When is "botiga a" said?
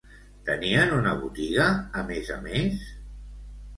1.19-2.03